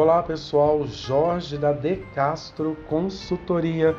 Olá 0.00 0.22
pessoal, 0.22 0.86
Jorge 0.86 1.58
da 1.58 1.72
De 1.72 1.96
Castro 2.14 2.76
Consultoria, 2.88 3.96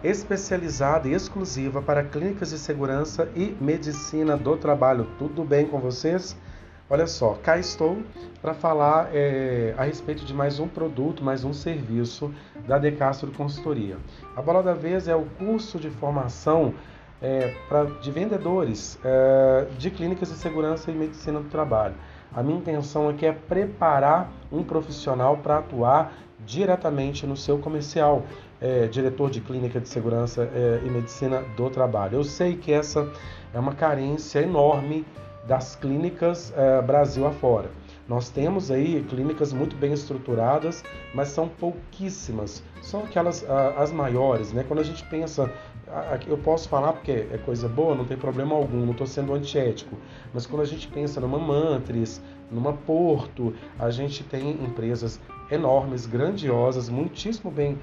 especializada 0.00 1.08
e 1.08 1.12
exclusiva 1.12 1.82
para 1.82 2.04
clínicas 2.04 2.50
de 2.50 2.58
segurança 2.58 3.28
e 3.34 3.46
medicina 3.60 4.36
do 4.36 4.56
trabalho. 4.56 5.08
Tudo 5.18 5.42
bem 5.42 5.66
com 5.66 5.80
vocês? 5.80 6.36
Olha 6.88 7.08
só, 7.08 7.36
cá 7.42 7.58
estou 7.58 7.98
para 8.40 8.54
falar 8.54 9.08
é, 9.12 9.74
a 9.76 9.82
respeito 9.82 10.24
de 10.24 10.32
mais 10.32 10.60
um 10.60 10.68
produto, 10.68 11.24
mais 11.24 11.42
um 11.42 11.52
serviço 11.52 12.32
da 12.68 12.78
De 12.78 12.92
Castro 12.92 13.32
Consultoria. 13.32 13.96
A 14.36 14.40
bola 14.40 14.62
da 14.62 14.72
vez 14.72 15.08
é 15.08 15.16
o 15.16 15.24
curso 15.36 15.80
de 15.80 15.90
formação 15.90 16.72
é, 17.20 17.52
pra, 17.68 17.86
de 17.86 18.10
vendedores 18.12 19.00
é, 19.04 19.66
de 19.78 19.90
clínicas 19.90 20.28
de 20.28 20.36
segurança 20.36 20.92
e 20.92 20.94
medicina 20.94 21.40
do 21.40 21.48
trabalho. 21.48 21.96
A 22.34 22.42
minha 22.42 22.58
intenção 22.58 23.08
aqui 23.08 23.24
é 23.24 23.32
preparar 23.32 24.30
um 24.50 24.62
profissional 24.62 25.36
para 25.36 25.58
atuar 25.58 26.12
diretamente 26.44 27.26
no 27.26 27.36
seu 27.36 27.58
comercial, 27.58 28.24
é, 28.60 28.86
diretor 28.86 29.30
de 29.30 29.40
clínica 29.40 29.80
de 29.80 29.88
segurança 29.88 30.42
é, 30.52 30.80
e 30.84 30.90
medicina 30.90 31.42
do 31.56 31.70
trabalho. 31.70 32.16
Eu 32.16 32.24
sei 32.24 32.56
que 32.56 32.72
essa 32.72 33.08
é 33.52 33.58
uma 33.58 33.74
carência 33.74 34.40
enorme 34.40 35.06
das 35.46 35.76
clínicas 35.76 36.52
é, 36.56 36.82
Brasil 36.82 37.26
afora. 37.26 37.70
Nós 38.08 38.28
temos 38.28 38.70
aí 38.70 39.02
clínicas 39.08 39.52
muito 39.52 39.76
bem 39.76 39.92
estruturadas, 39.92 40.84
mas 41.14 41.28
são 41.28 41.48
pouquíssimas. 41.48 42.62
São 42.82 43.04
aquelas 43.04 43.48
as 43.78 43.90
maiores, 43.90 44.52
né? 44.52 44.62
Quando 44.68 44.80
a 44.80 44.84
gente 44.84 45.02
pensa 45.06 45.50
eu 46.26 46.36
posso 46.38 46.68
falar 46.68 46.92
porque 46.92 47.26
é 47.30 47.38
coisa 47.44 47.68
boa, 47.68 47.94
não 47.94 48.04
tem 48.04 48.16
problema 48.16 48.54
algum, 48.54 48.84
não 48.84 48.92
estou 48.92 49.06
sendo 49.06 49.32
antiético. 49.34 49.96
Mas 50.32 50.46
quando 50.46 50.62
a 50.62 50.66
gente 50.66 50.88
pensa 50.88 51.20
numa 51.20 51.38
Mantris, 51.38 52.20
numa 52.50 52.72
Porto, 52.72 53.54
a 53.78 53.90
gente 53.90 54.24
tem 54.24 54.50
empresas 54.64 55.20
enormes, 55.50 56.06
grandiosas, 56.06 56.88
muitíssimo 56.88 57.50
bem 57.50 57.78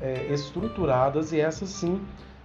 é, 0.00 0.26
estruturadas 0.32 1.32
e 1.32 1.40
essas 1.40 1.68
sim 1.68 2.00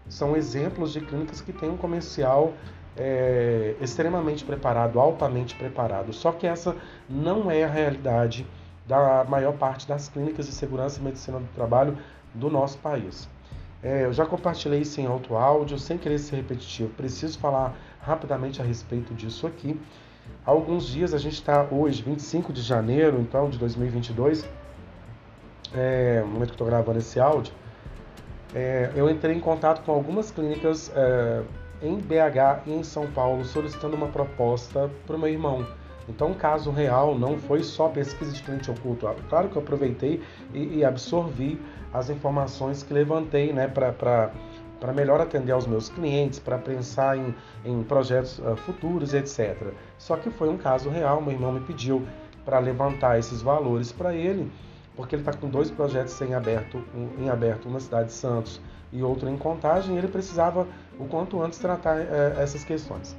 são 0.08 0.36
exemplos 0.36 0.94
de 0.94 1.02
clínicas 1.02 1.42
que 1.42 1.52
têm 1.52 1.70
um 1.70 1.78
comercial 1.78 2.54
é, 2.96 3.76
extremamente 3.82 4.46
preparado, 4.46 5.00
altamente 5.00 5.56
preparado. 5.56 6.14
Só 6.14 6.32
que 6.32 6.48
essa 6.48 6.76
não 7.10 7.50
é 7.52 7.64
a 7.64 7.68
realidade 7.68 8.46
da 8.88 9.26
maior 9.26 9.54
parte 9.54 9.88
das 9.88 10.08
clínicas 10.08 10.46
de 10.46 10.54
segurança 10.54 11.00
e 11.00 11.04
medicina 11.04 11.40
do 11.40 11.48
trabalho 11.54 11.98
do 12.34 12.50
nosso 12.50 12.78
país. 12.78 13.28
É, 13.88 14.04
eu 14.04 14.12
já 14.12 14.26
compartilhei 14.26 14.82
isso 14.82 15.00
em 15.00 15.06
alto 15.06 15.38
áudio, 15.38 15.80
sem 15.80 15.98
querer 15.98 16.20
ser 16.20 16.36
repetitivo. 16.36 16.90
Preciso 16.90 17.40
falar 17.40 17.74
rapidamente 18.02 18.62
a 18.62 18.66
respeito 18.66 19.14
disso 19.14 19.48
aqui. 19.48 19.80
Há 20.46 20.52
alguns 20.52 20.88
dias, 20.88 21.14
a 21.14 21.18
gente 21.18 21.36
está 21.36 21.66
hoje, 21.72 22.04
25 22.04 22.52
de 22.52 22.62
janeiro, 22.62 23.18
então, 23.22 23.50
de 23.50 23.58
2022, 23.58 24.46
é, 25.74 26.20
no 26.20 26.28
momento 26.28 26.50
que 26.50 26.56
estou 26.56 26.68
gravando 26.68 27.00
esse 27.00 27.18
áudio, 27.18 27.54
é, 28.54 28.92
eu 28.94 29.10
entrei 29.10 29.34
em 29.34 29.40
contato 29.40 29.82
com 29.86 29.94
algumas 29.94 30.32
clínicas 30.32 30.92
é, 30.94 31.44
em 31.82 31.96
BH 31.96 32.68
e 32.68 32.74
em 32.74 32.84
São 32.84 33.10
Paulo 33.12 33.46
solicitando 33.46 33.96
uma 33.96 34.08
proposta 34.08 34.92
para 35.06 35.16
o 35.16 35.20
meu 35.20 35.30
irmão. 35.30 35.66
Então, 36.08 36.34
caso 36.34 36.72
real, 36.72 37.18
não 37.18 37.38
foi 37.38 37.62
só 37.64 37.90
pesquisa 37.90 38.32
de 38.32 38.42
cliente 38.42 38.72
oculto. 38.72 39.08
Claro 39.30 39.50
que 39.50 39.58
eu 39.58 39.62
aproveitei 39.62 40.22
e, 40.54 40.78
e 40.78 40.86
absorvi 40.86 41.60
as 41.94 42.10
informações 42.10 42.84
que 42.84 42.94
levantei 42.94 43.52
né, 43.52 43.68
para 43.68 44.94
melhor 44.94 45.20
atender 45.20 45.52
aos 45.52 45.68
meus 45.68 45.90
clientes, 45.90 46.40
para 46.40 46.58
pensar 46.58 47.18
em, 47.18 47.36
em 47.66 47.84
projetos 47.84 48.40
uh, 48.40 48.56
futuros, 48.56 49.14
etc. 49.14 49.74
Só 49.98 50.16
que 50.16 50.30
foi 50.30 50.50
um 50.50 50.58
caso 50.58 50.90
real, 50.90 51.22
meu 51.22 51.34
irmão 51.34 51.52
me 51.52 51.62
pediu 51.62 52.06
para 52.46 52.60
levantar 52.60 53.20
esses 53.20 53.42
valores 53.42 53.92
para 53.92 54.14
ele, 54.14 54.50
porque 54.96 55.16
ele 55.16 55.22
está 55.22 55.34
com 55.34 55.50
dois 55.50 55.70
projetos 55.70 56.20
em 56.22 56.34
aberto, 56.34 56.82
um, 56.96 57.24
em 57.24 57.30
aberto, 57.30 57.70
na 57.70 57.80
cidade 57.80 58.08
de 58.08 58.14
Santos 58.14 58.62
e 58.94 59.04
outro 59.04 59.28
em 59.28 59.38
Contagem, 59.38 59.96
e 59.96 59.98
ele 59.98 60.08
precisava 60.08 60.66
o 60.98 61.06
quanto 61.06 61.42
antes 61.42 61.60
tratar 61.60 61.98
uh, 61.98 62.40
essas 62.40 62.64
questões. 62.64 63.16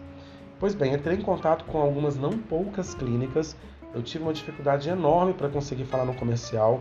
Pois 0.61 0.75
bem, 0.75 0.93
entrei 0.93 1.17
em 1.17 1.23
contato 1.23 1.65
com 1.67 1.79
algumas 1.79 2.17
não 2.17 2.37
poucas 2.37 2.93
clínicas. 2.93 3.57
Eu 3.95 4.03
tive 4.03 4.25
uma 4.25 4.33
dificuldade 4.33 4.89
enorme 4.89 5.33
para 5.33 5.49
conseguir 5.49 5.85
falar 5.85 6.05
no 6.05 6.15
comercial, 6.15 6.81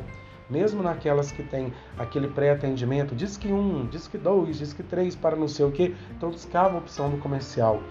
mesmo 0.49 0.81
naquelas 0.81 1.31
que 1.31 1.43
tem 1.43 1.71
aquele 1.97 2.27
pré-atendimento, 2.27 3.13
diz 3.13 3.37
que 3.37 3.49
um, 3.49 3.85
diz 3.85 4.07
que 4.07 4.17
dois, 4.17 4.57
diz 4.57 4.73
que 4.73 4.81
três 4.81 5.15
para 5.15 5.35
não 5.35 5.47
sei 5.47 5.65
o 5.65 5.71
que, 5.71 5.95
então 6.15 6.31
descava 6.31 6.75
a 6.75 6.77
opção 6.79 7.09
do 7.09 7.17
comercial. 7.17 7.81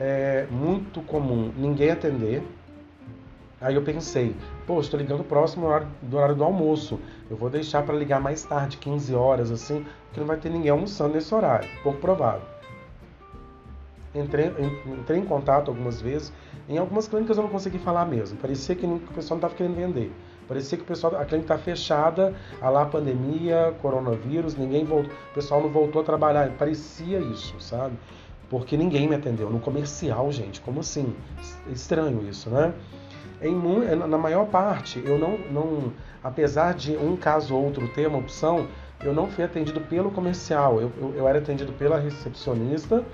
É 0.00 0.46
muito 0.50 1.02
comum 1.02 1.52
ninguém 1.56 1.90
atender. 1.90 2.42
Aí 3.60 3.74
eu 3.74 3.82
pensei, 3.82 4.34
pô, 4.66 4.80
estou 4.80 4.98
ligando 4.98 5.24
próximo 5.24 5.66
do 6.00 6.16
horário, 6.16 6.36
do 6.36 6.44
almoço. 6.44 6.98
Eu 7.28 7.36
vou 7.36 7.50
deixar 7.50 7.82
para 7.82 7.94
ligar 7.94 8.20
mais 8.20 8.44
tarde, 8.44 8.76
15 8.76 9.14
horas, 9.14 9.50
assim, 9.50 9.84
porque 10.06 10.20
não 10.20 10.26
vai 10.26 10.36
ter 10.36 10.48
ninguém 10.48 10.70
almoçando 10.70 11.14
nesse 11.14 11.34
horário. 11.34 11.68
Pouco 11.82 11.98
provável. 11.98 12.57
Entrei, 14.14 14.52
entrei 14.86 15.18
em 15.18 15.24
contato 15.24 15.68
algumas 15.68 16.00
vezes. 16.00 16.32
Em 16.68 16.78
algumas 16.78 17.06
clínicas 17.06 17.36
eu 17.36 17.42
não 17.42 17.50
consegui 17.50 17.78
falar 17.78 18.06
mesmo. 18.06 18.38
Parecia 18.38 18.74
que 18.74 18.86
o 18.86 18.98
pessoal 19.14 19.38
não 19.38 19.46
estava 19.48 19.54
querendo 19.54 19.76
vender. 19.76 20.12
Parecia 20.48 20.78
que 20.78 20.84
o 20.84 20.86
pessoal, 20.86 21.14
a 21.16 21.26
clínica 21.26 21.54
está 21.54 21.58
fechada, 21.58 22.34
a 22.60 22.70
lá 22.70 22.86
pandemia, 22.86 23.74
coronavírus, 23.82 24.56
ninguém 24.56 24.82
voltou, 24.82 25.12
o 25.30 25.34
pessoal 25.34 25.60
não 25.60 25.68
voltou 25.68 26.00
a 26.00 26.04
trabalhar. 26.04 26.50
Parecia 26.52 27.18
isso, 27.18 27.54
sabe? 27.60 27.98
Porque 28.48 28.74
ninguém 28.74 29.06
me 29.06 29.14
atendeu. 29.14 29.50
No 29.50 29.60
comercial, 29.60 30.32
gente, 30.32 30.62
como 30.62 30.80
assim? 30.80 31.14
Estranho 31.70 32.26
isso, 32.26 32.48
né? 32.48 32.72
Em, 33.42 33.54
na 33.94 34.18
maior 34.18 34.46
parte, 34.46 35.02
eu 35.04 35.18
não, 35.18 35.38
não, 35.50 35.92
apesar 36.24 36.72
de 36.72 36.96
um 36.96 37.14
caso 37.14 37.54
ou 37.54 37.66
outro 37.66 37.86
ter 37.88 38.08
uma 38.08 38.18
opção, 38.18 38.66
eu 39.04 39.12
não 39.12 39.28
fui 39.28 39.44
atendido 39.44 39.82
pelo 39.82 40.10
comercial. 40.10 40.80
Eu, 40.80 40.90
eu, 40.98 41.14
eu 41.14 41.28
era 41.28 41.38
atendido 41.38 41.72
pela 41.74 41.98
recepcionista 41.98 43.04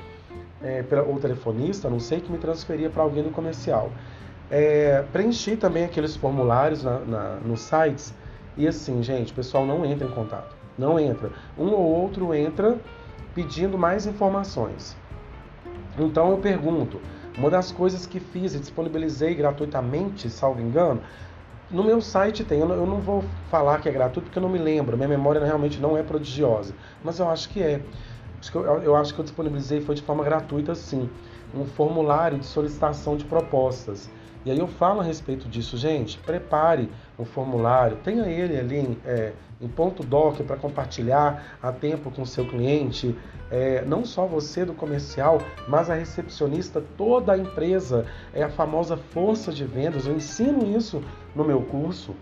é, 0.64 0.82
pela, 0.82 1.02
ou 1.02 1.20
telefonista, 1.20 1.90
não 1.90 2.00
sei, 2.00 2.20
que 2.20 2.32
me 2.32 2.38
transferia 2.38 2.88
para 2.88 3.02
alguém 3.02 3.22
do 3.22 3.30
comercial. 3.30 3.90
É, 4.50 5.04
preenchi 5.12 5.56
também 5.56 5.84
aqueles 5.84 6.16
formulários 6.16 6.82
na, 6.82 6.98
na, 7.00 7.36
nos 7.44 7.60
sites 7.60 8.14
e 8.56 8.66
assim, 8.66 9.02
gente, 9.02 9.32
o 9.32 9.34
pessoal 9.34 9.66
não 9.66 9.84
entra 9.84 10.06
em 10.06 10.10
contato. 10.10 10.56
Não 10.78 10.98
entra. 10.98 11.30
Um 11.58 11.70
ou 11.70 11.80
outro 11.80 12.34
entra 12.34 12.78
pedindo 13.34 13.76
mais 13.76 14.06
informações. 14.06 14.96
Então 15.98 16.30
eu 16.30 16.38
pergunto, 16.38 17.00
uma 17.36 17.50
das 17.50 17.70
coisas 17.70 18.06
que 18.06 18.18
fiz 18.18 18.54
e 18.54 18.58
disponibilizei 18.58 19.34
gratuitamente, 19.34 20.30
salvo 20.30 20.60
engano, 20.60 21.00
no 21.70 21.82
meu 21.82 22.00
site 22.00 22.44
tem, 22.44 22.60
eu 22.60 22.68
não, 22.68 22.74
eu 22.76 22.86
não 22.86 23.00
vou 23.00 23.24
falar 23.50 23.80
que 23.80 23.88
é 23.88 23.92
gratuito 23.92 24.26
porque 24.26 24.38
eu 24.38 24.42
não 24.42 24.48
me 24.48 24.58
lembro, 24.58 24.96
minha 24.96 25.08
memória 25.08 25.44
realmente 25.44 25.80
não 25.80 25.96
é 25.96 26.02
prodigiosa, 26.02 26.74
mas 27.02 27.18
eu 27.18 27.28
acho 27.28 27.48
que 27.48 27.60
é 27.60 27.80
eu 28.82 28.96
acho 28.96 29.14
que 29.14 29.20
eu 29.20 29.24
disponibilizei 29.24 29.80
foi 29.80 29.94
de 29.94 30.02
forma 30.02 30.24
gratuita, 30.24 30.74
sim, 30.74 31.08
um 31.54 31.64
formulário 31.64 32.38
de 32.38 32.46
solicitação 32.46 33.16
de 33.16 33.24
propostas. 33.24 34.10
E 34.44 34.50
aí 34.50 34.58
eu 34.58 34.66
falo 34.66 35.00
a 35.00 35.02
respeito 35.02 35.48
disso, 35.48 35.76
gente. 35.76 36.18
Prepare 36.18 36.90
o 37.16 37.24
formulário, 37.24 37.96
tenha 38.04 38.26
ele 38.26 38.58
ali 38.58 38.76
em, 38.76 38.98
é, 39.06 39.32
em 39.60 39.68
ponto 39.68 40.02
doc 40.02 40.40
para 40.42 40.56
compartilhar 40.56 41.56
a 41.62 41.72
tempo 41.72 42.10
com 42.10 42.22
o 42.22 42.26
seu 42.26 42.46
cliente. 42.46 43.16
É, 43.50 43.84
não 43.86 44.04
só 44.04 44.26
você 44.26 44.64
do 44.64 44.74
comercial, 44.74 45.40
mas 45.66 45.88
a 45.88 45.94
recepcionista, 45.94 46.82
toda 46.96 47.32
a 47.32 47.38
empresa, 47.38 48.04
é 48.34 48.42
a 48.42 48.50
famosa 48.50 48.96
força 48.96 49.50
de 49.50 49.64
vendas. 49.64 50.06
Eu 50.06 50.14
ensino 50.14 50.76
isso 50.76 51.02
no 51.34 51.44
meu 51.44 51.62
curso. 51.62 52.14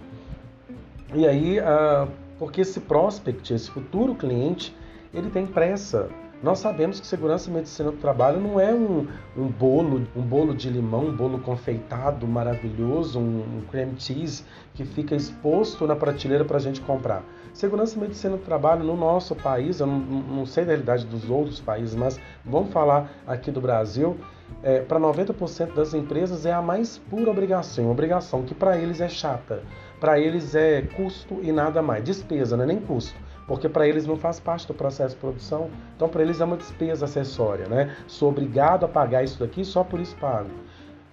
E 1.15 1.27
aí, 1.27 1.59
uh, 1.59 2.09
porque 2.39 2.61
esse 2.61 2.81
prospect, 2.81 3.53
esse 3.53 3.71
futuro 3.71 4.15
cliente, 4.15 4.75
ele 5.13 5.31
tem 5.31 5.47
pressa. 5.47 6.09
Nós 6.43 6.59
sabemos 6.59 6.99
que 6.99 7.07
segurança 7.07 7.49
e 7.49 7.53
medicina 7.53 7.93
do 7.93 7.99
trabalho 7.99 8.41
não 8.41 8.59
é 8.59 8.75
um, 8.75 9.07
um 9.37 9.47
bolo, 9.47 10.05
um 10.17 10.23
bolo 10.23 10.53
de 10.53 10.69
limão, 10.69 11.07
um 11.07 11.17
bolo 11.17 11.39
confeitado 11.39 12.27
maravilhoso, 12.27 13.21
um, 13.21 13.59
um 13.59 13.63
cream 13.71 13.93
cheese 13.97 14.45
que 14.75 14.85
fica 14.85 15.15
exposto 15.15 15.87
na 15.87 15.95
prateleira 15.95 16.45
para 16.45 16.57
a 16.57 16.61
gente 16.61 16.81
comprar. 16.81 17.23
Segurança 17.53 17.97
e 17.97 18.01
medicina 18.01 18.37
do 18.37 18.43
trabalho 18.43 18.83
no 18.83 18.97
nosso 18.97 19.37
país, 19.37 19.79
eu 19.79 19.87
não, 19.87 20.01
não 20.01 20.47
sei 20.47 20.65
da 20.65 20.71
realidade 20.71 21.07
dos 21.07 21.31
outros 21.31 21.61
países, 21.61 21.95
mas 21.95 22.19
vamos 22.45 22.73
falar 22.73 23.09
aqui 23.25 23.53
do 23.53 23.61
Brasil, 23.61 24.17
é, 24.65 24.81
para 24.81 24.99
90% 24.99 25.75
das 25.75 25.95
empresas 25.95 26.45
é 26.45 26.53
a 26.53 26.61
mais 26.61 26.99
pura 26.99 27.31
obrigação, 27.31 27.89
obrigação 27.89 28.43
que 28.43 28.55
para 28.55 28.77
eles 28.77 29.01
é 29.01 29.09
chata, 29.09 29.63
para 30.01 30.19
eles 30.19 30.57
é 30.57 30.83
custo 30.83 31.39
e 31.41 31.53
nada 31.53 31.81
mais, 31.83 32.03
despesa, 32.03 32.57
não 32.57 32.65
é 32.65 32.67
nem 32.67 32.81
custo 32.81 33.15
porque 33.53 33.69
para 33.69 33.87
eles 33.87 34.07
não 34.07 34.17
faz 34.17 34.41
parte 34.41 34.67
do 34.67 34.73
processo 34.73 35.15
de 35.15 35.21
produção, 35.21 35.69
então 35.95 36.09
para 36.09 36.23
eles 36.23 36.41
é 36.41 36.45
uma 36.47 36.57
despesa 36.57 37.05
acessória, 37.05 37.67
né? 37.69 37.95
Sou 38.07 38.31
obrigado 38.31 38.87
a 38.87 38.89
pagar 38.89 39.23
isso 39.23 39.39
daqui 39.39 39.63
só 39.63 39.85
por 39.85 40.01
isso 40.01 40.17
pago. 40.17 40.49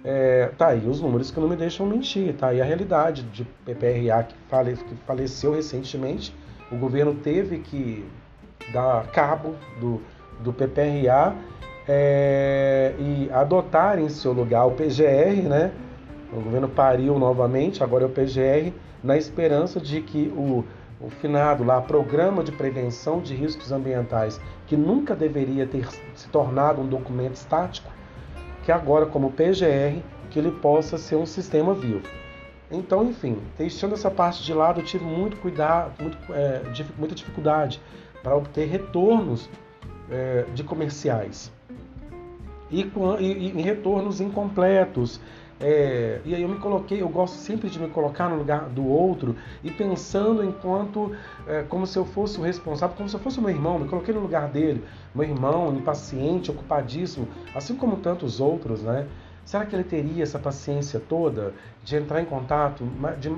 É, 0.05 0.49
tá 0.57 0.67
aí 0.67 0.87
os 0.87 1.01
números 1.01 1.31
que 1.31 1.37
não 1.37 1.49
me 1.49 1.57
deixam 1.57 1.85
mentir, 1.85 2.33
tá 2.35 2.47
aí 2.47 2.61
a 2.61 2.63
realidade 2.63 3.23
de 3.23 3.43
PPRA 3.65 4.23
que, 4.23 4.35
fale, 4.47 4.77
que 4.77 4.95
faleceu 5.05 5.53
recentemente, 5.53 6.33
o 6.71 6.77
governo 6.77 7.13
teve 7.13 7.59
que 7.59 8.09
dar 8.71 9.05
cabo 9.07 9.55
do, 9.81 10.01
do 10.39 10.53
PPRA 10.53 11.35
é, 11.85 12.93
e 12.97 13.29
adotar 13.33 13.99
em 13.99 14.07
seu 14.07 14.31
lugar 14.31 14.65
o 14.65 14.71
PGR, 14.71 15.45
né? 15.45 15.73
O 16.31 16.39
governo 16.39 16.69
pariu 16.69 17.19
novamente, 17.19 17.83
agora 17.83 18.05
é 18.05 18.07
o 18.07 18.09
PGR, 18.09 18.71
na 19.03 19.17
esperança 19.17 19.77
de 19.77 19.99
que 19.99 20.31
o, 20.37 20.63
o 20.99 21.09
finado 21.09 21.63
lá, 21.63 21.81
Programa 21.81 22.43
de 22.43 22.51
Prevenção 22.51 23.21
de 23.21 23.33
Riscos 23.33 23.71
Ambientais, 23.71 24.39
que 24.67 24.75
nunca 24.75 25.15
deveria 25.15 25.65
ter 25.65 25.87
se 26.13 26.27
tornado 26.29 26.81
um 26.81 26.87
documento 26.87 27.35
estático, 27.35 27.89
que 28.63 28.71
agora, 28.71 29.05
como 29.05 29.31
PGR, 29.31 30.01
que 30.29 30.37
ele 30.37 30.51
possa 30.51 30.97
ser 30.97 31.15
um 31.15 31.25
sistema 31.25 31.73
vivo. 31.73 32.07
Então, 32.69 33.03
enfim, 33.05 33.39
deixando 33.57 33.95
essa 33.95 34.11
parte 34.11 34.43
de 34.43 34.53
lado, 34.53 34.81
eu 34.81 34.85
tive 34.85 35.03
muito 35.03 35.37
cuidado, 35.37 35.93
muito, 35.99 36.17
é, 36.33 36.61
muita 36.97 37.15
dificuldade 37.15 37.81
para 38.21 38.35
obter 38.35 38.67
retornos 38.67 39.49
é, 40.11 40.45
de 40.53 40.63
comerciais 40.63 41.51
e, 42.69 42.81
e, 43.19 43.57
e 43.57 43.61
retornos 43.61 44.21
incompletos. 44.21 45.19
É, 45.61 46.21
e 46.23 46.33
aí 46.33 46.41
eu 46.41 46.47
me 46.47 46.57
coloquei, 46.57 47.01
eu 47.01 47.09
gosto 47.09 47.35
sempre 47.35 47.69
de 47.69 47.77
me 47.77 47.89
colocar 47.89 48.29
no 48.29 48.37
lugar 48.37 48.69
do 48.69 48.87
outro 48.87 49.35
e 49.61 49.69
pensando 49.69 50.41
enquanto 50.41 51.13
é, 51.45 51.63
como 51.63 51.85
se 51.85 51.99
eu 51.99 52.05
fosse 52.05 52.39
o 52.39 52.41
responsável, 52.41 52.95
como 52.95 53.09
se 53.09 53.15
eu 53.15 53.19
fosse 53.19 53.39
o 53.39 53.41
meu 53.41 53.51
irmão, 53.51 53.77
me 53.77 53.87
coloquei 53.87 54.13
no 54.13 54.21
lugar 54.21 54.47
dele, 54.47 54.81
meu 55.13 55.25
irmão, 55.25 55.75
impaciente, 55.75 56.49
ocupadíssimo, 56.49 57.27
assim 57.53 57.75
como 57.75 57.97
tantos 57.97 58.39
outros, 58.39 58.83
né? 58.83 59.05
Será 59.43 59.65
que 59.65 59.75
ele 59.75 59.83
teria 59.83 60.23
essa 60.23 60.39
paciência 60.39 61.01
toda 61.09 61.53
de 61.83 61.95
entrar 61.95 62.21
em 62.21 62.25
contato 62.25 62.87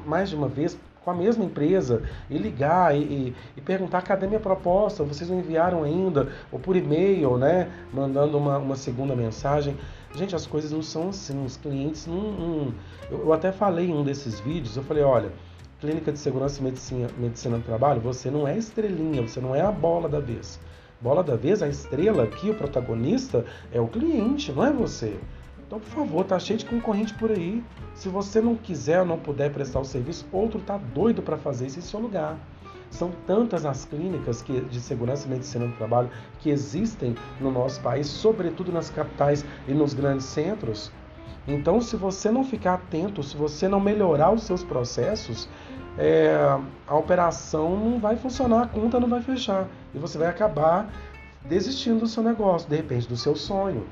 mais 0.05 0.29
de 0.29 0.35
uma 0.35 0.47
vez 0.47 0.77
com 1.03 1.09
a 1.09 1.13
mesma 1.13 1.43
empresa 1.43 2.03
e 2.29 2.37
ligar 2.37 2.95
e, 2.95 2.99
e, 2.99 3.35
e, 3.57 3.61
perguntar 3.61 4.01
cadê 4.03 4.27
minha 4.27 4.39
proposta, 4.39 5.03
vocês 5.03 5.29
não 5.29 5.39
enviaram 5.39 5.83
ainda, 5.83 6.29
ou 6.51 6.59
por 6.59 6.75
e-mail, 6.75 7.37
né, 7.37 7.69
mandando 7.91 8.37
uma, 8.37 8.57
uma 8.57 8.75
segunda 8.75 9.15
mensagem. 9.15 9.75
Gente, 10.15 10.35
as 10.35 10.45
coisas 10.45 10.71
não 10.71 10.81
são 10.81 11.09
assim, 11.09 11.43
os 11.45 11.57
clientes 11.57 12.05
não... 12.05 12.31
não... 12.31 12.73
Eu, 13.09 13.19
eu, 13.19 13.33
até 13.33 13.51
falei 13.51 13.89
em 13.89 13.93
um 13.93 14.03
desses 14.03 14.39
vídeos, 14.39 14.75
eu 14.75 14.83
falei, 14.83 15.03
olha, 15.03 15.31
clínica 15.79 16.11
de 16.11 16.19
segurança 16.19 16.59
e 16.59 16.63
medicina, 16.63 17.07
medicina 17.17 17.57
do 17.57 17.63
trabalho, 17.63 18.01
você 18.01 18.29
não 18.29 18.47
é 18.47 18.57
estrelinha, 18.57 19.21
você 19.21 19.39
não 19.39 19.55
é 19.55 19.61
a 19.61 19.71
bola 19.71 20.09
da 20.09 20.19
vez. 20.19 20.59
Bola 20.99 21.23
da 21.23 21.35
vez, 21.35 21.63
a 21.63 21.67
estrela 21.67 22.23
aqui, 22.23 22.49
o 22.49 22.55
protagonista, 22.55 23.45
é 23.71 23.79
o 23.81 23.87
cliente, 23.87 24.51
não 24.51 24.65
é 24.65 24.71
você. 24.71 25.17
Então, 25.65 25.79
por 25.79 25.89
favor, 25.89 26.25
tá 26.25 26.37
cheio 26.37 26.59
de 26.59 26.65
concorrente 26.65 27.13
por 27.13 27.31
aí. 27.31 27.63
Se 27.93 28.09
você 28.09 28.41
não 28.41 28.55
quiser 28.55 28.99
ou 28.99 29.05
não 29.05 29.17
puder 29.17 29.51
prestar 29.53 29.79
o 29.79 29.85
serviço, 29.85 30.27
outro 30.31 30.59
tá 30.59 30.77
doido 30.77 31.21
para 31.21 31.37
fazer 31.37 31.67
isso 31.67 31.79
em 31.79 31.81
seu 31.81 31.99
lugar. 31.99 32.37
São 32.91 33.11
tantas 33.25 33.65
as 33.65 33.85
clínicas 33.85 34.41
que, 34.41 34.61
de 34.61 34.79
segurança 34.79 35.25
e 35.25 35.31
medicina 35.31 35.65
do 35.65 35.73
trabalho 35.77 36.09
que 36.39 36.49
existem 36.49 37.15
no 37.39 37.49
nosso 37.49 37.81
país, 37.81 38.05
sobretudo 38.05 38.71
nas 38.71 38.89
capitais 38.89 39.43
e 39.67 39.73
nos 39.73 39.93
grandes 39.93 40.25
centros. 40.25 40.91
Então, 41.47 41.81
se 41.81 41.95
você 41.95 42.29
não 42.29 42.43
ficar 42.43 42.75
atento, 42.75 43.23
se 43.23 43.35
você 43.35 43.67
não 43.67 43.79
melhorar 43.79 44.31
os 44.31 44.43
seus 44.43 44.63
processos, 44.63 45.49
é, 45.97 46.35
a 46.87 46.95
operação 46.95 47.75
não 47.75 47.99
vai 47.99 48.15
funcionar, 48.15 48.63
a 48.63 48.67
conta 48.67 48.99
não 48.99 49.09
vai 49.09 49.21
fechar 49.21 49.67
e 49.93 49.97
você 49.97 50.17
vai 50.17 50.27
acabar 50.27 50.89
desistindo 51.45 52.01
do 52.01 52.07
seu 52.07 52.23
negócio, 52.23 52.69
de 52.69 52.75
repente 52.75 53.07
do 53.07 53.17
seu 53.17 53.35
sonho. 53.35 53.85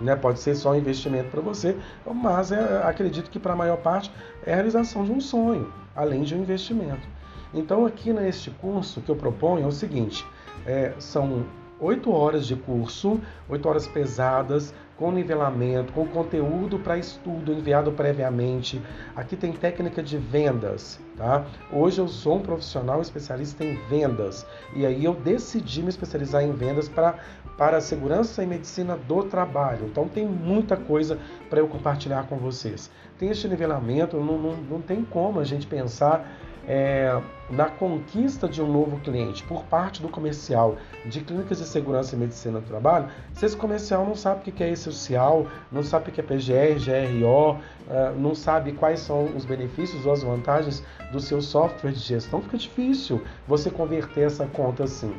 Né? 0.00 0.16
Pode 0.16 0.40
ser 0.40 0.54
só 0.54 0.72
um 0.72 0.76
investimento 0.76 1.30
para 1.30 1.40
você, 1.40 1.76
mas 2.14 2.50
é, 2.50 2.82
acredito 2.82 3.30
que 3.30 3.38
para 3.38 3.52
a 3.52 3.56
maior 3.56 3.76
parte 3.76 4.10
é 4.44 4.52
a 4.52 4.56
realização 4.56 5.04
de 5.04 5.12
um 5.12 5.20
sonho, 5.20 5.72
além 5.94 6.22
de 6.22 6.34
um 6.34 6.40
investimento. 6.40 7.06
Então, 7.54 7.86
aqui 7.86 8.12
neste 8.12 8.50
curso 8.50 9.00
que 9.00 9.10
eu 9.10 9.16
proponho 9.16 9.64
é 9.64 9.66
o 9.66 9.72
seguinte: 9.72 10.24
é, 10.66 10.94
são 10.98 11.44
oito 11.78 12.12
horas 12.12 12.46
de 12.46 12.54
curso, 12.54 13.20
oito 13.48 13.68
horas 13.68 13.86
pesadas, 13.88 14.72
com 14.96 15.10
nivelamento, 15.10 15.92
com 15.92 16.06
conteúdo 16.06 16.78
para 16.78 16.96
estudo 16.96 17.52
enviado 17.52 17.90
previamente. 17.90 18.80
Aqui 19.16 19.34
tem 19.34 19.52
técnica 19.52 20.00
de 20.00 20.16
vendas, 20.16 21.00
tá? 21.16 21.44
Hoje 21.72 22.00
eu 22.00 22.06
sou 22.06 22.36
um 22.36 22.40
profissional 22.40 23.02
especialista 23.02 23.64
em 23.64 23.74
vendas 23.88 24.46
e 24.76 24.86
aí 24.86 25.04
eu 25.04 25.12
decidi 25.12 25.82
me 25.82 25.88
especializar 25.88 26.44
em 26.44 26.52
vendas 26.52 26.88
para 26.88 27.18
para 27.58 27.80
segurança 27.80 28.42
e 28.42 28.46
medicina 28.46 28.96
do 28.96 29.24
trabalho. 29.24 29.86
Então 29.86 30.08
tem 30.08 30.26
muita 30.26 30.76
coisa 30.76 31.18
para 31.50 31.60
eu 31.60 31.68
compartilhar 31.68 32.26
com 32.26 32.36
vocês. 32.36 32.90
Tem 33.18 33.28
este 33.28 33.46
nivelamento, 33.46 34.16
não, 34.16 34.38
não, 34.38 34.56
não 34.56 34.80
tem 34.80 35.04
como 35.04 35.38
a 35.38 35.44
gente 35.44 35.66
pensar 35.66 36.26
é, 36.66 37.20
na 37.50 37.66
conquista 37.66 38.48
de 38.48 38.62
um 38.62 38.70
novo 38.70 38.98
cliente 39.00 39.42
por 39.42 39.64
parte 39.64 40.00
do 40.00 40.08
comercial 40.08 40.76
de 41.04 41.20
clínicas 41.20 41.58
de 41.58 41.64
segurança 41.64 42.14
e 42.14 42.18
medicina 42.18 42.60
do 42.60 42.66
trabalho, 42.66 43.08
se 43.34 43.44
esse 43.44 43.56
comercial 43.56 44.06
não 44.06 44.14
sabe 44.14 44.48
o 44.48 44.52
que 44.52 44.62
é 44.62 44.70
essencial, 44.70 45.46
não 45.70 45.82
sabe 45.82 46.10
o 46.10 46.12
que 46.12 46.20
é 46.20 46.24
PGR, 46.24 46.78
GRO, 46.78 47.58
é, 47.90 48.12
não 48.16 48.34
sabe 48.34 48.72
quais 48.72 49.00
são 49.00 49.24
os 49.36 49.44
benefícios 49.44 50.06
ou 50.06 50.12
as 50.12 50.22
vantagens 50.22 50.82
do 51.10 51.20
seu 51.20 51.42
software 51.42 51.92
de 51.92 51.98
gestão, 51.98 52.40
fica 52.40 52.56
difícil 52.56 53.22
você 53.46 53.70
converter 53.70 54.22
essa 54.22 54.46
conta 54.46 54.84
assim. 54.84 55.14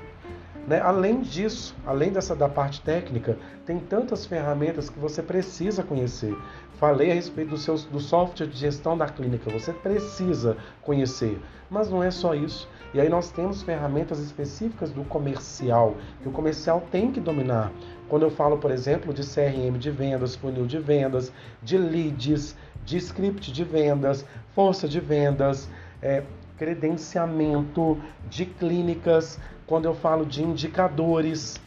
Né? 0.68 0.80
Além 0.80 1.22
disso, 1.22 1.76
além 1.86 2.12
dessa 2.12 2.36
da 2.36 2.48
parte 2.48 2.82
técnica, 2.82 3.38
tem 3.66 3.80
tantas 3.80 4.26
ferramentas 4.26 4.90
que 4.90 4.98
você 4.98 5.22
precisa 5.22 5.84
conhecer. 5.84 6.36
Falei 6.78 7.12
a 7.12 7.14
respeito 7.14 7.50
do, 7.52 7.58
seu, 7.58 7.76
do 7.76 8.00
software 8.00 8.48
de 8.48 8.58
gestão 8.58 8.98
da 8.98 9.08
clínica, 9.08 9.50
você 9.50 9.72
precisa 9.72 10.58
conhecer. 10.82 11.40
Mas 11.70 11.90
não 11.90 12.04
é 12.04 12.12
só 12.12 12.34
isso. 12.34 12.68
E 12.94 13.00
aí 13.00 13.10
nós 13.10 13.32
temos 13.32 13.64
ferramentas 13.64 14.20
específicas 14.20 14.92
do 14.92 15.04
comercial, 15.04 15.96
que 16.22 16.30
o 16.30 16.32
comercial 16.32 16.84
tem 16.92 17.12
que 17.12 17.20
dominar. 17.20 17.72
Quando 18.08 18.24
eu 18.24 18.30
falo, 18.30 18.58
por 18.58 18.70
exemplo, 18.70 19.14
de 19.14 19.24
CRM 19.24 19.78
de 19.78 19.90
vendas, 19.90 20.36
funil 20.36 20.66
de 20.66 20.78
vendas, 20.78 21.32
de 21.62 21.78
leads, 21.78 22.56
de 22.86 22.98
script 22.98 23.52
de 23.52 23.64
vendas, 23.64 24.26
força 24.54 24.88
de 24.88 25.00
vendas, 25.00 25.70
é, 26.02 26.24
credenciamento 26.64 27.98
de 28.30 28.46
clínicas, 28.46 29.38
quando 29.68 29.84
eu 29.84 29.94
falo 29.94 30.26
de 30.26 30.42
indicadores, 30.42 31.60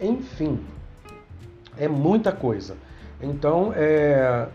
enfim, 0.00 0.60
é 1.76 1.88
muita 1.88 2.30
coisa. 2.30 2.76
Então, 3.20 3.72
é, 3.74 4.46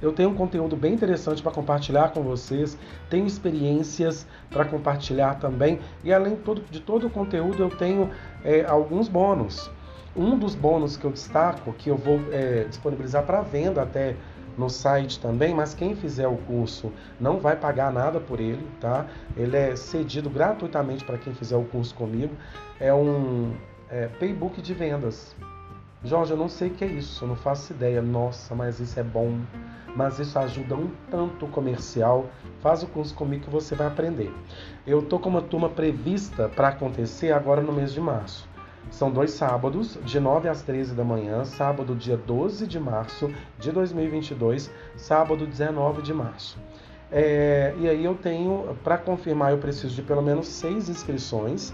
eu 0.00 0.12
tenho 0.12 0.30
um 0.30 0.34
conteúdo 0.34 0.74
bem 0.74 0.94
interessante 0.94 1.40
para 1.40 1.52
compartilhar 1.52 2.08
com 2.08 2.22
vocês, 2.22 2.76
tenho 3.08 3.24
experiências 3.24 4.26
para 4.50 4.64
compartilhar 4.64 5.38
também, 5.38 5.78
e 6.02 6.12
além 6.12 6.36
de 6.68 6.80
todo 6.80 7.06
o 7.06 7.10
conteúdo, 7.10 7.62
eu 7.62 7.70
tenho 7.70 8.10
é, 8.44 8.64
alguns 8.64 9.06
bônus. 9.06 9.70
Um 10.16 10.36
dos 10.36 10.56
bônus 10.56 10.96
que 10.96 11.04
eu 11.04 11.12
destaco, 11.12 11.72
que 11.74 11.88
eu 11.88 11.96
vou 11.96 12.20
é, 12.32 12.64
disponibilizar 12.64 13.22
para 13.22 13.42
venda 13.42 13.80
até 13.80 14.16
no 14.56 14.68
site 14.68 15.18
também, 15.18 15.54
mas 15.54 15.74
quem 15.74 15.94
fizer 15.94 16.28
o 16.28 16.36
curso 16.36 16.92
não 17.20 17.38
vai 17.38 17.56
pagar 17.56 17.92
nada 17.92 18.20
por 18.20 18.40
ele, 18.40 18.66
tá? 18.80 19.06
Ele 19.36 19.56
é 19.56 19.76
cedido 19.76 20.28
gratuitamente 20.28 21.04
para 21.04 21.18
quem 21.18 21.32
fizer 21.34 21.56
o 21.56 21.64
curso 21.64 21.94
comigo. 21.94 22.34
É 22.78 22.92
um 22.92 23.54
é, 23.90 24.08
paybook 24.08 24.60
de 24.60 24.74
vendas. 24.74 25.34
Jorge, 26.04 26.32
eu 26.32 26.36
não 26.36 26.48
sei 26.48 26.68
o 26.68 26.74
que 26.74 26.84
é 26.84 26.88
isso, 26.88 27.24
eu 27.24 27.28
não 27.28 27.36
faço 27.36 27.72
ideia. 27.72 28.02
Nossa, 28.02 28.54
mas 28.54 28.80
isso 28.80 28.98
é 28.98 29.02
bom. 29.02 29.38
Mas 29.94 30.18
isso 30.18 30.38
ajuda 30.38 30.74
um 30.74 30.90
tanto 31.10 31.46
comercial. 31.46 32.26
Faz 32.60 32.82
o 32.82 32.86
curso 32.86 33.14
comigo 33.14 33.44
que 33.44 33.50
você 33.50 33.74
vai 33.74 33.86
aprender. 33.86 34.34
Eu 34.86 35.02
tô 35.02 35.18
com 35.18 35.28
uma 35.28 35.42
turma 35.42 35.68
prevista 35.68 36.48
para 36.48 36.68
acontecer 36.68 37.30
agora 37.30 37.60
no 37.60 37.72
mês 37.72 37.92
de 37.92 38.00
março. 38.00 38.51
São 38.90 39.10
dois 39.10 39.30
sábados, 39.30 39.98
de 40.04 40.20
9 40.20 40.48
às 40.48 40.62
13 40.62 40.94
da 40.94 41.04
manhã, 41.04 41.44
sábado 41.44 41.94
dia 41.94 42.16
12 42.16 42.66
de 42.66 42.78
março 42.78 43.32
de 43.58 43.72
2022, 43.72 44.70
sábado 44.96 45.46
19 45.46 46.02
de 46.02 46.12
março. 46.12 46.58
É, 47.10 47.74
e 47.78 47.88
aí 47.88 48.04
eu 48.04 48.14
tenho, 48.14 48.76
para 48.82 48.96
confirmar, 48.96 49.52
eu 49.52 49.58
preciso 49.58 49.94
de 49.94 50.02
pelo 50.02 50.22
menos 50.22 50.46
seis 50.46 50.88
inscrições, 50.88 51.72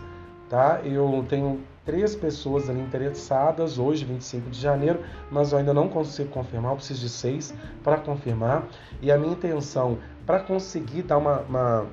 tá? 0.49 0.81
Eu 0.85 1.25
tenho 1.29 1.61
três 1.85 2.15
pessoas 2.15 2.69
ali 2.69 2.81
interessadas 2.81 3.79
hoje, 3.79 4.05
25 4.05 4.50
de 4.50 4.61
janeiro, 4.61 5.00
mas 5.31 5.53
eu 5.53 5.59
ainda 5.59 5.73
não 5.73 5.88
consigo 5.88 6.29
confirmar, 6.29 6.73
eu 6.73 6.77
preciso 6.77 7.00
de 7.00 7.09
seis 7.09 7.55
para 7.85 7.97
confirmar. 7.97 8.67
E 9.00 9.11
a 9.12 9.17
minha 9.17 9.33
intenção, 9.33 9.99
para 10.27 10.41
conseguir 10.41 11.03
dar 11.03 11.19
uma, 11.19 11.38
uma, 11.49 11.87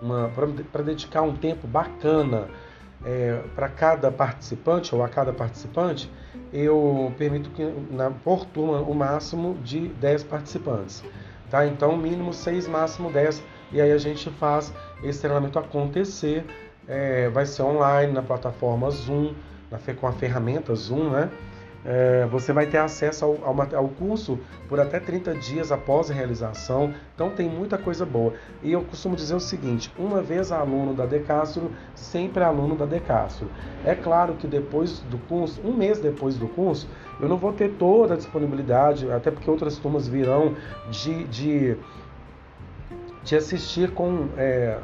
uma 0.00 0.30
para 0.70 0.82
dedicar 0.82 1.22
um 1.22 1.34
tempo 1.34 1.66
bacana 1.66 2.48
é, 3.04 3.42
para 3.54 3.68
cada 3.68 4.10
participante 4.10 4.94
ou 4.94 5.02
a 5.02 5.08
cada 5.08 5.32
participante, 5.32 6.10
eu 6.52 7.12
permito 7.16 7.50
que 7.50 7.64
na, 7.90 8.10
por 8.10 8.44
turma 8.46 8.80
o 8.80 8.94
máximo 8.94 9.54
de 9.62 9.88
10 9.88 10.24
participantes. 10.24 11.02
Tá? 11.50 11.66
Então, 11.66 11.96
mínimo 11.96 12.32
6, 12.32 12.68
máximo 12.68 13.10
10. 13.10 13.42
E 13.72 13.80
aí 13.80 13.92
a 13.92 13.98
gente 13.98 14.30
faz 14.30 14.72
esse 15.02 15.20
treinamento 15.20 15.58
acontecer. 15.58 16.44
É, 16.86 17.28
vai 17.28 17.46
ser 17.46 17.62
online 17.62 18.12
na 18.12 18.22
plataforma 18.22 18.90
Zoom, 18.90 19.34
na, 19.70 19.78
com 19.94 20.06
a 20.06 20.12
ferramenta 20.12 20.74
Zoom, 20.74 21.10
né? 21.10 21.30
É, 21.84 22.26
você 22.30 22.52
vai 22.52 22.66
ter 22.66 22.76
acesso 22.76 23.24
ao, 23.24 23.38
ao, 23.42 23.76
ao, 23.76 23.88
curso 23.88 24.38
por 24.68 24.78
até 24.78 25.00
30 25.00 25.34
dias 25.36 25.72
após 25.72 26.10
a 26.10 26.14
realização, 26.14 26.92
então 27.14 27.30
tem 27.30 27.48
muita 27.48 27.78
coisa 27.78 28.04
boa. 28.04 28.34
E 28.62 28.70
eu 28.70 28.82
costumo 28.82 29.16
dizer 29.16 29.34
o 29.34 29.40
seguinte: 29.40 29.90
uma 29.98 30.20
vez 30.20 30.52
aluno 30.52 30.92
da 30.92 31.06
Decastro, 31.06 31.70
sempre 31.94 32.44
aluno 32.44 32.76
da 32.76 32.84
Decastro. 32.84 33.48
É 33.84 33.94
claro 33.94 34.34
que 34.34 34.46
depois 34.46 35.00
do 35.10 35.16
curso, 35.26 35.60
um 35.64 35.72
mês 35.72 35.98
depois 35.98 36.36
do 36.36 36.48
curso, 36.48 36.86
eu 37.18 37.28
não 37.28 37.38
vou 37.38 37.52
ter 37.52 37.70
toda 37.78 38.12
a 38.12 38.16
disponibilidade, 38.16 39.10
até 39.10 39.30
porque 39.30 39.50
outras 39.50 39.78
turmas 39.78 40.06
virão 40.06 40.54
de, 40.90 41.24
de, 41.24 41.76
de 43.24 43.36
assistir 43.36 43.92
com 43.92 44.28
é, 44.36 44.78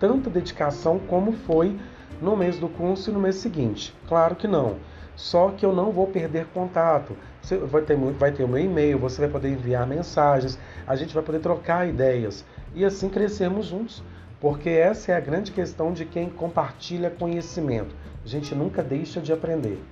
tanta 0.00 0.28
dedicação 0.28 0.98
como 0.98 1.30
foi 1.30 1.78
no 2.20 2.36
mês 2.36 2.58
do 2.58 2.68
curso 2.68 3.10
e 3.10 3.12
no 3.12 3.20
mês 3.20 3.36
seguinte. 3.36 3.94
Claro 4.08 4.34
que 4.34 4.48
não. 4.48 4.76
Só 5.18 5.50
que 5.50 5.66
eu 5.66 5.74
não 5.74 5.90
vou 5.90 6.06
perder 6.06 6.46
contato. 6.54 7.16
Você 7.42 7.58
vai 7.58 7.82
ter, 7.82 7.96
vai 7.96 8.30
ter 8.30 8.44
o 8.44 8.48
meu 8.48 8.62
e-mail, 8.62 9.00
você 9.00 9.20
vai 9.20 9.28
poder 9.28 9.48
enviar 9.48 9.84
mensagens, 9.84 10.56
a 10.86 10.94
gente 10.94 11.12
vai 11.12 11.24
poder 11.24 11.40
trocar 11.40 11.88
ideias 11.88 12.44
e 12.72 12.84
assim 12.84 13.08
crescermos 13.08 13.66
juntos. 13.66 14.00
Porque 14.40 14.70
essa 14.70 15.10
é 15.10 15.16
a 15.16 15.20
grande 15.20 15.50
questão 15.50 15.92
de 15.92 16.04
quem 16.04 16.30
compartilha 16.30 17.10
conhecimento. 17.10 17.96
A 18.24 18.28
gente 18.28 18.54
nunca 18.54 18.80
deixa 18.80 19.20
de 19.20 19.32
aprender. 19.32 19.82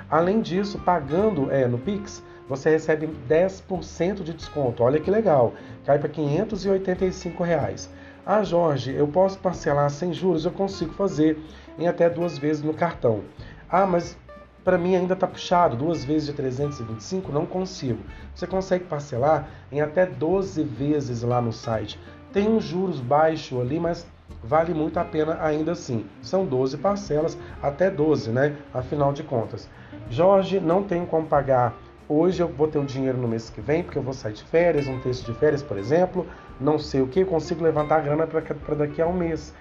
Além 0.10 0.42
disso, 0.42 0.80
pagando 0.80 1.52
é, 1.52 1.68
no 1.68 1.78
Pix, 1.78 2.24
você 2.48 2.70
recebe 2.70 3.10
10% 3.28 4.24
de 4.24 4.34
desconto. 4.34 4.84
Olha 4.84 5.00
que 5.00 5.10
legal, 5.10 5.54
cai 5.86 6.00
para 6.00 6.10
585 6.10 7.44
reais. 7.44 7.90
Ah, 8.26 8.44
Jorge, 8.44 8.94
eu 8.94 9.08
posso 9.08 9.38
parcelar 9.40 9.90
sem 9.90 10.14
juros? 10.14 10.46
Eu 10.46 10.52
consigo 10.52 10.94
fazer 10.94 11.38
em 11.78 11.88
até 11.88 12.10
duas 12.10 12.38
vezes 12.38 12.64
no 12.64 12.74
cartão. 12.74 13.22
Ah, 13.70 13.86
mas 13.86 14.18
para 14.64 14.78
mim 14.78 14.96
ainda 14.96 15.14
está 15.14 15.28
puxado, 15.28 15.76
duas 15.76 16.06
vezes 16.06 16.28
de 16.28 16.34
325 16.34 17.32
não 17.32 17.46
consigo. 17.46 18.00
Você 18.34 18.48
consegue 18.48 18.86
parcelar 18.86 19.48
em 19.72 19.82
até 19.82 20.06
12 20.06 20.64
vezes 20.64 21.22
lá 21.22 21.42
no 21.42 21.52
site. 21.52 22.00
Tem 22.32 22.48
uns 22.48 22.64
juros 22.64 23.00
baixos 23.00 23.60
ali, 23.60 23.80
mas 23.80 24.08
vale 24.44 24.74
muito 24.74 24.98
a 25.00 25.04
pena 25.04 25.38
ainda 25.42 25.74
assim. 25.74 26.06
São 26.22 26.46
12 26.46 26.78
parcelas, 26.78 27.38
até 27.62 27.90
12, 27.90 28.32
né? 28.32 28.56
Afinal 28.74 29.14
de 29.14 29.24
contas. 29.24 29.70
Jorge, 30.10 30.60
não 30.60 30.84
tenho 30.84 31.06
como 31.06 31.28
pagar. 31.28 31.76
Hoje 32.08 32.42
eu 32.42 32.48
vou 32.48 32.68
ter 32.68 32.80
o 32.80 32.86
dinheiro 32.86 33.18
no 33.18 33.28
mês 33.28 33.50
que 33.50 33.62
vem, 33.62 33.84
porque 33.84 33.98
eu 33.98 34.04
vou 34.04 34.14
sair 34.14 34.34
de 34.34 34.44
férias, 34.44 34.88
um 34.88 35.00
texto 35.00 35.32
de 35.32 35.38
férias, 35.38 35.62
por 35.62 35.78
exemplo. 35.78 36.26
Não 36.60 36.78
sei 36.78 37.02
o 37.02 37.08
que, 37.08 37.24
consigo 37.24 37.64
levantar 37.64 37.98
a 37.98 38.02
grana 38.02 38.28
para 38.28 38.76
daqui 38.76 39.02
a 39.02 39.08
um 39.08 39.14
mês. 39.14 39.54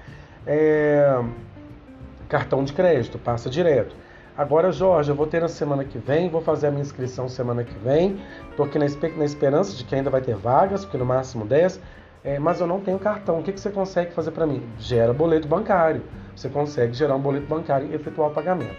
É... 0.46 1.22
Cartão 2.28 2.64
de 2.64 2.72
crédito, 2.72 3.18
passa 3.18 3.48
direto. 3.48 3.94
Agora, 4.36 4.72
Jorge, 4.72 5.10
eu 5.10 5.14
vou 5.14 5.26
ter 5.26 5.42
na 5.42 5.48
semana 5.48 5.84
que 5.84 5.98
vem, 5.98 6.30
vou 6.30 6.40
fazer 6.40 6.68
a 6.68 6.70
minha 6.70 6.82
inscrição 6.82 7.28
semana 7.28 7.62
que 7.64 7.78
vem. 7.80 8.18
Estou 8.50 8.64
aqui 8.64 8.78
na, 8.78 8.86
na, 9.16 9.24
esperança 9.24 9.76
de 9.76 9.84
que 9.84 9.94
ainda 9.94 10.08
vai 10.08 10.22
ter 10.22 10.34
vagas, 10.34 10.84
porque 10.84 10.96
no 10.96 11.04
máximo 11.04 11.44
10. 11.44 11.78
É, 12.24 12.38
mas 12.38 12.60
eu 12.60 12.66
não 12.66 12.80
tenho 12.80 12.98
cartão. 12.98 13.40
O 13.40 13.42
que, 13.42 13.52
que 13.52 13.60
você 13.60 13.70
consegue 13.70 14.12
fazer 14.12 14.30
para 14.30 14.46
mim? 14.46 14.62
Gera 14.78 15.12
boleto 15.12 15.46
bancário. 15.46 16.02
Você 16.34 16.48
consegue 16.48 16.94
gerar 16.94 17.14
um 17.16 17.20
boleto 17.20 17.46
bancário 17.46 17.88
e 17.90 17.94
efetuar 17.94 18.30
o 18.30 18.34
pagamento. 18.34 18.76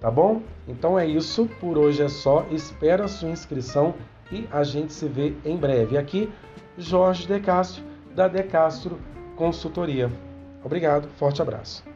Tá 0.00 0.10
bom? 0.10 0.40
Então 0.66 0.98
é 0.98 1.06
isso. 1.06 1.46
Por 1.60 1.76
hoje 1.76 2.02
é 2.02 2.08
só. 2.08 2.46
Espero 2.50 3.04
a 3.04 3.08
sua 3.08 3.28
inscrição 3.28 3.94
e 4.32 4.48
a 4.50 4.62
gente 4.62 4.94
se 4.94 5.06
vê 5.06 5.34
em 5.44 5.58
breve. 5.58 5.98
Aqui, 5.98 6.32
Jorge 6.78 7.26
De 7.26 7.38
Castro, 7.40 7.84
da 8.14 8.28
De 8.28 8.42
Castro 8.44 8.98
Consultoria. 9.36 10.10
Obrigado, 10.64 11.08
forte 11.18 11.42
abraço. 11.42 11.89